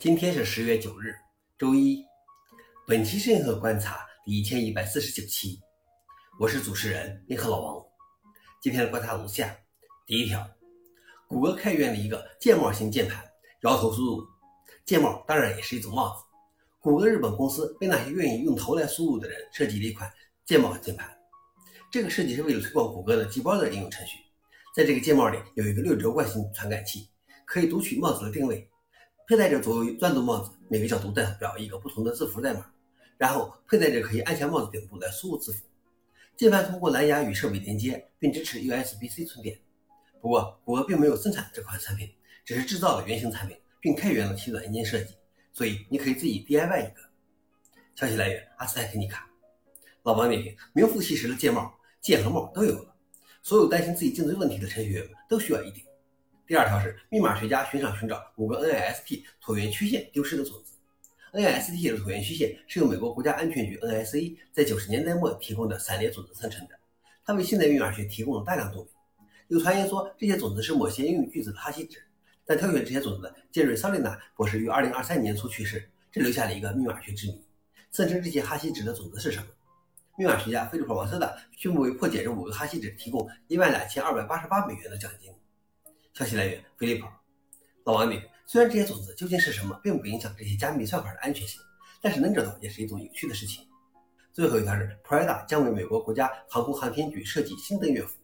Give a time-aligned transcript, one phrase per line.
[0.00, 1.12] 今天是十月九日，
[1.58, 2.04] 周一。
[2.86, 5.58] 本期任何观察第一千一百四十九期，
[6.38, 7.84] 我是主持人银河老王。
[8.62, 9.52] 今天的观察如下：
[10.06, 10.48] 第一条，
[11.26, 13.24] 谷歌开源了一个键帽型键盘，
[13.62, 14.24] 摇头输入。
[14.84, 16.22] 键帽当然也是一种帽子。
[16.78, 20.08] 谷歌日本公司为那些愿意用头来输入的人设计了一款
[20.46, 21.10] 键帽键盘。
[21.90, 24.16] 这个设计是为了推广谷歌的 Gboard 应用程序。
[24.76, 27.08] 在这个键帽里有一个六轴惯性传感器，
[27.44, 28.64] 可以读取帽子的定位。
[29.28, 32.64] 佩戴者左右转动帽子，每个角度代表一个不同的字符代码，
[33.18, 35.66] 然后佩戴者可以按下帽子顶部来输入字符。
[36.34, 39.58] 键盘通过蓝牙与设备连接，并支持 USB-C 充电。
[40.22, 42.10] 不过，谷歌并没有生产这款产品，
[42.42, 45.14] 只是制造了原型产品，并开源了其软件设计，
[45.52, 47.00] 所以你可以自己 DIY 一个。
[47.96, 49.28] 消息来源：阿斯泰克尼卡。
[50.04, 52.94] 老王点评：名副其实的键帽，键和帽都有了。
[53.42, 55.84] 所有担心自己颈椎问题的程序员们都需要一顶。
[56.48, 60.72] 第二条是密码学家寻赏寻找五个 NIST 椭圆曲线丢失的种子。
[61.34, 66.74] NIST 的椭圆曲线是由美国国家安全局 NSA 在九十年代末提供的散列种子生成的，
[67.22, 68.88] 它为现代密码学提供了大量动力。
[69.48, 72.02] 有传言说这些种子是某些英语句子的哈希值，
[72.46, 77.44] 但挑选这些种子的杰瑞·萨利纳博士于二零二三年初去世，这留下了一个密码学之谜：
[77.92, 79.46] 生成这些哈希值的种子是什么？
[80.16, 85.30] 密码学家菲利普·王瑟达宣布为破解这五个哈希值提供一万两千二百八十八美元的奖金。
[86.18, 87.06] 消息来源：飞利浦。
[87.84, 91.60] 老王你虽然这些种子究竟是什么，并不影响这些加密算法的安全性，
[92.02, 93.64] 但是能知道也是一种有趣的事情。
[94.32, 98.18] 最后一条是，Prada 将为美国国家航空航天局设计新登月服。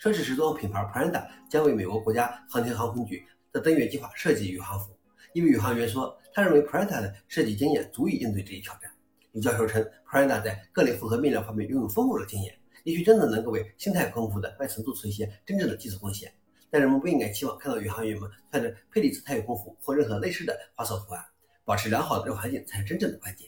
[0.00, 4.96] 奢侈时装品牌 Prada 将为美国国家航天航空局的登月计划设计宇航服。
[5.34, 8.90] 一位宇航员说，他认为 Prada 的设计经验足以应对这一挑战。
[9.32, 16.32] 有教授称，Prada 在各类复合面料方面拥有丰富的经验，也许真的能够为星态空服的外层做出一些真正的技术贡献。
[16.70, 21.24] 但人们不应该期望看到宇航员们穿着佩里兹太空服或任何类似的花哨图案。
[21.64, 23.46] 保持良好的热环境才是真正的关键。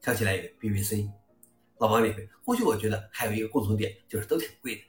[0.00, 1.10] 消息来源：BBC。
[1.78, 4.82] 老王认为，或许我觉得还有一个共同点，就是都挺贵的。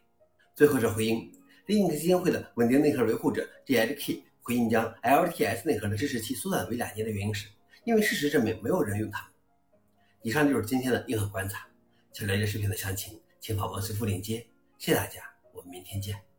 [0.55, 1.29] 最后是回应
[1.67, 7.49] ，Linux 基金会的稳定内核维护者 GHK 回应将 LTS 内核的支持期缩短为两年的原因是，
[7.83, 9.29] 因为事实证明没有人用它。
[10.21, 11.67] 以上就是今天的硬核观察。
[12.13, 14.37] 想了解视频的详情，请访问随附链接。
[14.77, 15.21] 谢谢大家，
[15.53, 16.34] 我们明天见。